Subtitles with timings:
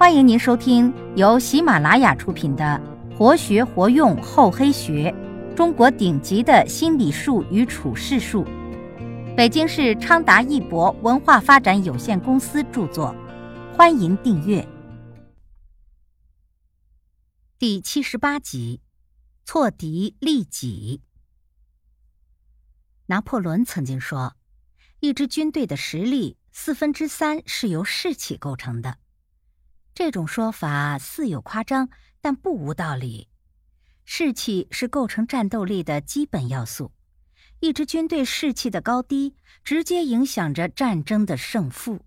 [0.00, 2.80] 欢迎您收听由喜马拉雅出品的
[3.18, 5.14] 《活学活用厚黑学：
[5.54, 8.42] 中国顶级的心理术与处世术》，
[9.36, 13.14] 北京市昌达易博文化发展有限公司著作。
[13.76, 14.66] 欢迎订阅。
[17.58, 18.80] 第七十八集：
[19.44, 21.02] 挫敌利己。
[23.08, 24.34] 拿破仑曾经说
[25.00, 28.96] ：“一支军队的实力四分之三是由士气构成的。”
[30.00, 31.90] 这种说法似有夸张，
[32.22, 33.28] 但不无道理。
[34.06, 36.90] 士气是构成战斗力的基本要素，
[37.58, 42.00] 一支军队士气的高低，直接影响着战争的胜负。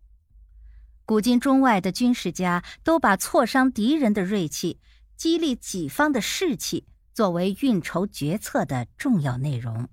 [1.06, 4.80] 古今中外的军事家都把挫伤敌人的锐气、
[5.16, 9.88] 激励己方的士气作为运筹决策的重要内容。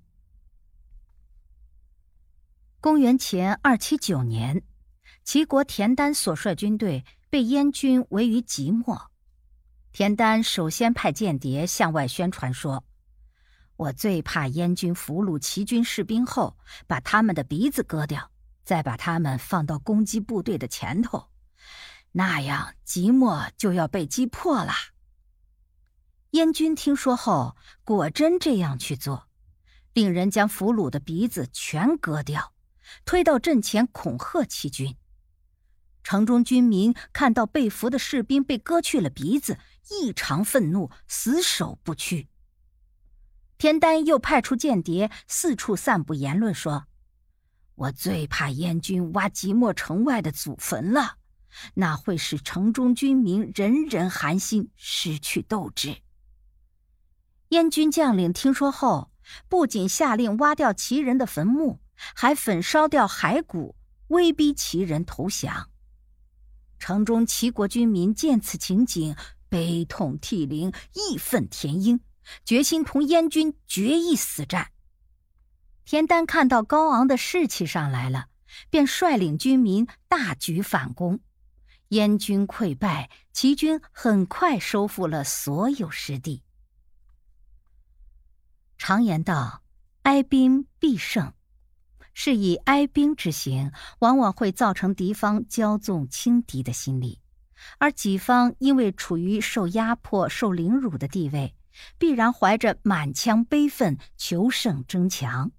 [2.79, 4.63] 公元前二七九年，
[5.23, 7.05] 齐国田丹所率军队。
[7.31, 9.09] 被燕军围于即墨，
[9.93, 12.83] 田丹首先派间谍向外宣传说
[13.77, 16.57] ：“我最怕燕军俘虏齐军士兵后，
[16.87, 18.29] 把他们的鼻子割掉，
[18.65, 21.29] 再把他们放到攻击部队的前头，
[22.11, 24.73] 那样即墨就要被击破了。”
[26.31, 29.29] 燕军听说后，果真这样去做，
[29.93, 32.51] 令人将俘虏的鼻子全割掉，
[33.05, 34.93] 推到阵前恐吓齐军。
[36.03, 39.57] 城中军民看到被俘的士兵被割去了鼻子，
[39.89, 42.27] 异常愤怒，死守不屈。
[43.57, 46.87] 田丹又派出间谍四处散布言论，说
[47.75, 51.17] ：“我最怕燕军挖即墨城外的祖坟了，
[51.75, 55.97] 那会使城中军民人人寒心，失去斗志。”
[57.49, 59.11] 燕军将领听说后，
[59.47, 61.81] 不仅下令挖掉齐人的坟墓，
[62.15, 63.75] 还焚烧掉骸骨，
[64.07, 65.70] 威逼齐人投降。
[66.81, 69.15] 城中齐国军民见此情景，
[69.47, 72.01] 悲痛涕零，义愤填膺，
[72.43, 74.71] 决心同燕军决一死战。
[75.85, 78.29] 田丹看到高昂的士气上来了，
[78.71, 81.19] 便率领军民大举反攻，
[81.89, 86.41] 燕军溃败，齐军很快收复了所有失地。
[88.79, 89.61] 常言道
[90.01, 91.31] ：“哀兵必胜。”
[92.13, 97.19] 是以哀兵之行，往往会造成敌方骄纵轻敌的心理，
[97.77, 101.55] 而己方因为处于受压迫、受凌辱的地位，
[101.97, 105.51] 必然怀着满腔悲愤，求胜争强。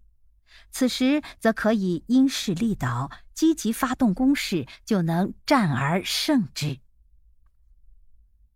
[0.70, 6.78] 此时则可以因势利导，积极发动攻势，就能战而胜之。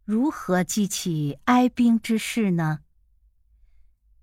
[0.04, 2.80] 如何激起哀兵之势呢？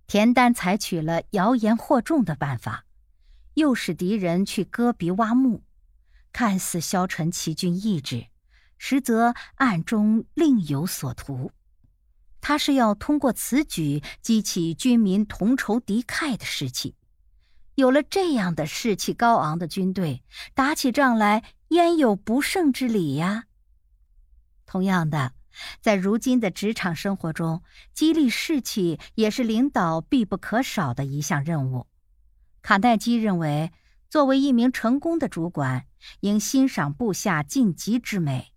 [0.08, 2.86] 田丹采取了谣言惑众的办法。
[3.56, 5.64] 诱使敌人去割鼻挖墓，
[6.32, 8.28] 看似消沉齐军意志，
[8.78, 11.52] 实则暗中另有所图。
[12.42, 16.96] 他是要通过此举激起军民同仇敌忾的士气。
[17.76, 23.46] 有了这样的士气高昂的军队，打起仗来焉有不胜之理呀？
[24.66, 25.34] 同样的，
[25.82, 27.64] 在如今的职场生活中，
[27.94, 31.88] 激励士气也是领导必不可少的一项任务。
[32.64, 33.74] 卡耐基认为，
[34.10, 35.86] 作为一名成功的主管，
[36.22, 38.54] 应欣赏部下晋级之美，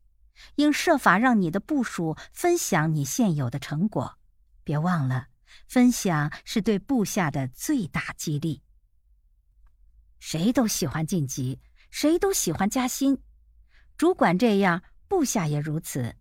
[0.55, 4.17] 应设法让你的部属分享你现有的成果。
[4.63, 5.27] 别忘了，
[5.67, 8.63] 分享是对部下的最大激励。
[10.21, 11.59] 谁都喜欢晋级，
[11.91, 13.19] 谁都喜欢加薪。
[13.97, 16.15] 主管这样，部下也如此。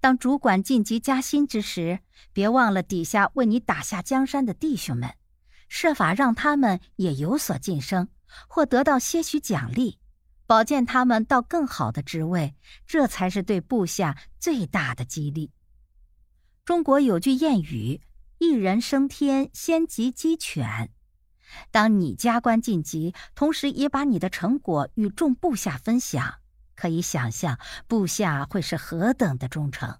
[0.00, 1.98] 当主管晋级加薪之时，
[2.32, 5.12] 别忘了底下为你打下江山的弟兄们。
[5.68, 8.08] 设法让他们也有所晋升，
[8.48, 9.98] 或得到些许奖励，
[10.46, 12.54] 保荐他们到更好的职位，
[12.86, 15.52] 这才是对部下最大的激励。
[16.64, 18.00] 中国有句谚语
[18.38, 20.90] ：“一人升天，先级鸡犬。”
[21.70, 26.34] 当你加官晋级，同时也把你的成果与众部下分享，
[26.76, 29.98] 可以想象部下会是何等的忠诚。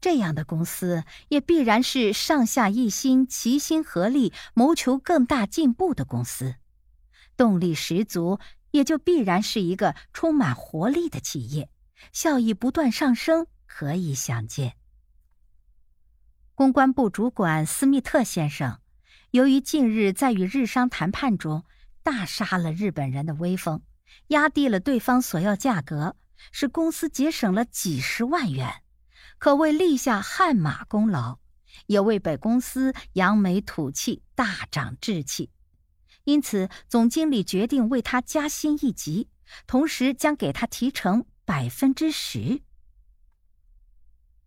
[0.00, 6.54] 这样的公司也必然是上下一心、齐心合力谋求更大进步的公司，
[7.36, 8.38] 动力十足，
[8.70, 11.68] 也就必然是一个充满活力的企业，
[12.12, 14.76] 效益不断上升，可以想见。
[16.54, 18.80] 公关部主管斯密特先生，
[19.30, 21.64] 由于近日在与日商谈判中
[22.02, 23.82] 大杀了日本人的威风，
[24.28, 26.16] 压低了对方索要价格，
[26.52, 28.82] 使公司节省了几十万元。
[29.40, 31.38] 可谓立下汗马功劳，
[31.86, 35.50] 也为本公司扬眉吐气、大涨志气。
[36.24, 39.30] 因此，总经理决定为他加薪一级，
[39.66, 42.60] 同时将给他提成百分之十。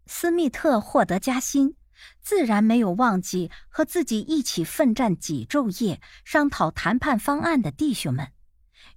[0.05, 1.75] 斯密特获得加薪，
[2.21, 8.31] 自然没有忘记和自己一起奋战几昼夜商讨谈判方案的弟兄们。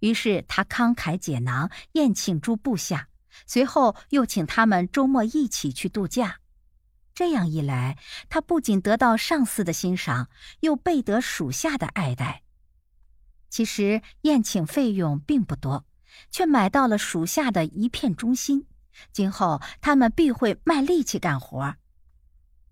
[0.00, 3.08] 于是他慷慨解囊，宴请诸部下，
[3.44, 6.40] 随后又请他们周末一起去度假。
[7.14, 7.98] 这样一来，
[8.28, 10.28] 他不仅得到上司的欣赏，
[10.60, 12.42] 又倍得属下的爱戴。
[13.48, 15.86] 其实宴请费用并不多，
[16.30, 18.66] 却买到了属下的一片忠心。
[19.12, 21.76] 今后他们必会卖力气干活。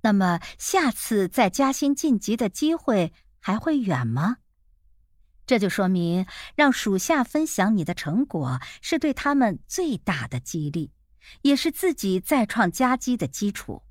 [0.03, 4.37] 那么，下次再加薪晋级的机会还会远吗？
[5.47, 10.93] 这就说明，让属下分享你的成果是对他们最大的激励，
[11.43, 13.83] 也是自己再创佳绩的基础。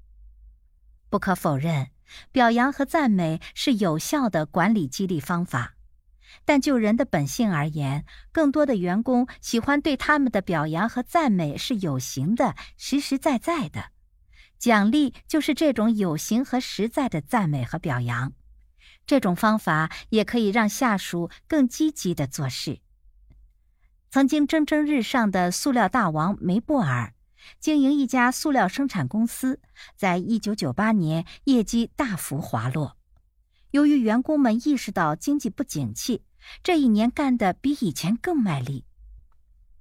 [1.09, 1.89] 不可否认，
[2.31, 5.75] 表扬和赞美是有效的管理激励方法，
[6.44, 13.91] 但就人的本性而言，更多的员工喜欢对他们的表扬和赞美是有形的、实实在在的。
[14.57, 18.33] 奖励就是这种有形和实在的赞美和表扬。
[19.05, 22.79] 这种方法也可以让下属更积极的做事。
[24.09, 27.13] 曾经蒸蒸日上的塑料大王梅布尔。
[27.59, 29.59] 经营一家塑料生产公司，
[29.97, 32.95] 在一九九八年业绩大幅滑落。
[33.71, 36.23] 由于员工们意识到经济不景气，
[36.63, 38.85] 这一年干得比以前更卖力。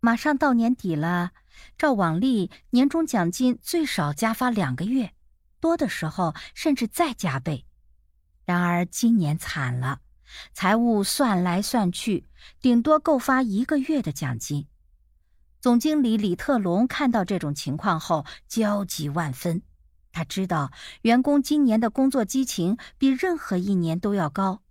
[0.00, 1.30] 马上到年底了，
[1.78, 5.12] 照往例，年终奖金最少加发两个月，
[5.60, 7.64] 多的时候甚至再加倍。
[8.44, 10.00] 然而今年惨了，
[10.52, 12.26] 财务算来算去，
[12.60, 14.66] 顶多够发一个月的奖金。
[15.60, 19.62] 总经理李特龙看到这种情况后焦急万分。
[20.10, 20.72] 他知道
[21.02, 24.62] 员工今年的工作激情比任何一年都要高，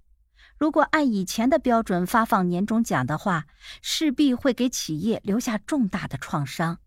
[0.58, 3.46] 如果按以前的标准发放年终奖的话，
[3.82, 6.78] 势必会给企业留下重大的创伤。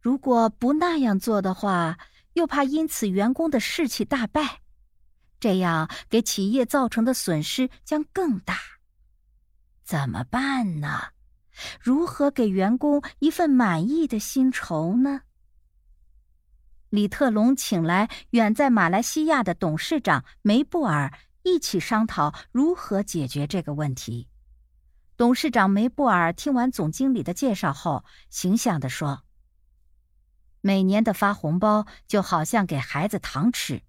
[0.00, 1.98] 如果不那样做的话，
[2.34, 4.60] 又怕因此员工的士气大败，
[5.38, 8.58] 这样给企业造成的损失将更大。
[9.84, 11.10] 怎么办呢？
[11.80, 15.22] 如何给员工一份满意的薪酬呢？
[16.90, 21.12] 李特龙请来远在马来西亚的董事长梅布尔
[21.42, 24.28] 一起商讨如何解决这个问题。
[25.16, 29.22] 董事长梅布尔听完总经理的介绍后，形象地说
[30.60, 33.82] ：“每年的发红包就好像给孩子糖吃，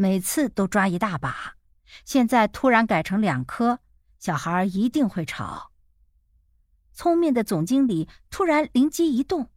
[0.00, 1.56] 每次都抓一大把，
[2.06, 3.80] 现在突然改成两颗，
[4.18, 5.72] 小孩一定会吵。”
[6.94, 9.50] 聪明的总经理突然灵机一动，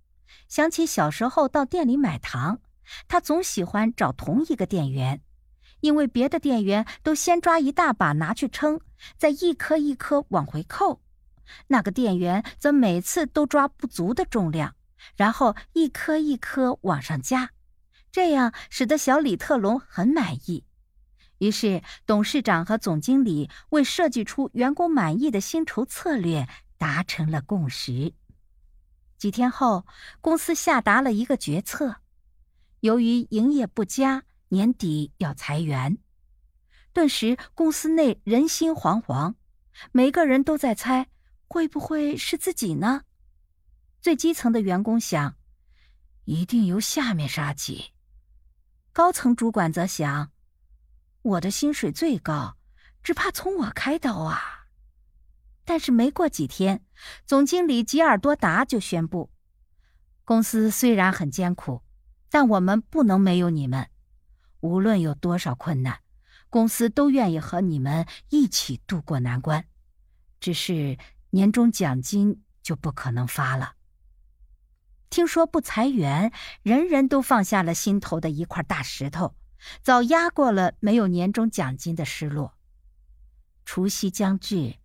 [0.49, 2.59] 想起小时候到店里买糖，
[3.07, 5.21] 他总喜欢找同一个店员，
[5.79, 8.81] 因为别的店员都先抓一大把拿去称，
[9.17, 11.01] 再一颗一颗往回扣，
[11.67, 14.75] 那个店员则每次都抓不足的重量，
[15.15, 17.52] 然后一颗一颗往上加，
[18.13, 20.63] 这样使得小李特龙很满意。
[21.39, 26.47] 于是，董事长和总经理为设计出员工满意的薪酬策略。
[26.75, 28.13] 达成了共识。
[29.17, 29.85] 几天后，
[30.19, 32.01] 公司下达了一个决策：
[32.81, 35.97] 由于营业不佳，年底要裁员。
[36.91, 39.35] 顿时，公司内人心惶惶，
[39.93, 41.07] 每个人都在猜
[41.47, 43.03] 会不会是自己呢？
[44.01, 45.37] 最基层的员工想，
[46.25, 47.92] 一定由下面杀起；
[48.93, 50.31] 高层主管则想，
[51.23, 52.57] 我的薪水最高，
[53.01, 54.67] 只怕从我开刀啊。
[55.65, 56.85] 但是没过几天，
[57.25, 59.31] 总经理吉尔多达就宣布
[60.23, 61.81] ：“公司虽然很艰苦，
[62.29, 63.89] 但我们不能没有你们。
[64.59, 66.01] 无论有多少困难，
[66.47, 69.65] 公司都愿意和你们一起渡过难关。
[70.39, 70.99] 只是
[71.31, 73.73] 年终奖金就不可能发了。”
[75.13, 76.31] 听说不裁员，
[76.63, 79.35] 人人都放下了心头的一块大石头，
[79.83, 82.55] 早压过了没有年终奖金的失落。
[83.63, 84.77] 除夕将至。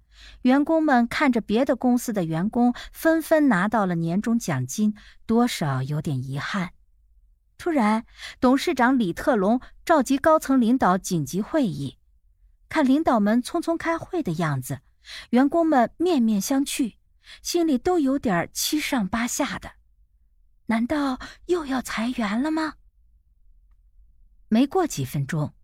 [0.43, 4.95] 员工们看着别的公司的员工纷纷拿到了年终奖金，
[5.25, 6.73] 多少有点遗憾。
[7.57, 8.05] 突然，
[8.39, 11.97] 董事长李特龙召集高层领导紧急会议，
[12.69, 14.81] 看领导们匆匆开会的样子，
[15.31, 16.97] 员工们面面相觑，
[17.41, 19.78] 心里都有点七上八下的。
[20.71, 22.75] 难道又要裁员了吗？
[24.49, 25.55] 没过几分钟。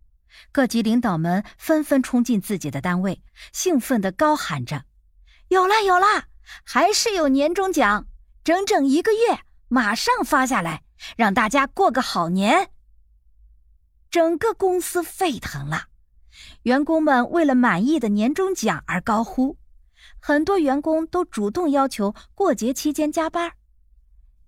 [0.51, 4.85] 各级领导们纷纷冲进自己的单位，兴奋地高喊着
[5.47, 6.25] ：“有了，有了！
[6.63, 8.07] 还是有年终奖，
[8.43, 10.83] 整整一个月，马上发下来，
[11.15, 12.71] 让大家过个好年！”
[14.09, 15.89] 整个公司沸腾了，
[16.63, 19.57] 员工们为了满意的年终奖而高呼，
[20.19, 23.53] 很多员工都主动要求过节期间加班。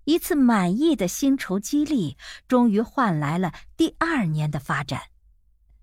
[0.08, 2.16] 一次满意的薪酬激励，
[2.48, 5.02] 终于换来了第二年的发展。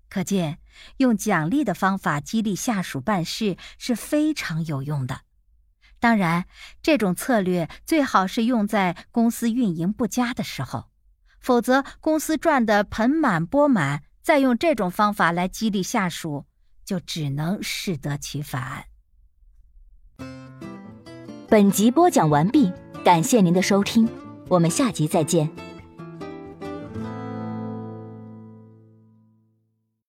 [0.08, 0.58] 可见，
[0.96, 5.20] 用奖励的方法激励下属办事是非常有用的。
[6.00, 6.46] 当然，
[6.82, 10.86] 这种策略最好是用在公司运营不佳的时候，
[11.38, 16.46] 否则公司赚得盆满钵满，再用这种方法来激励下属，
[16.84, 18.86] 就只能适得其反。
[21.48, 22.72] 本集播讲完毕。
[23.06, 24.08] 感谢您的收听，
[24.48, 25.48] 我们下集再见。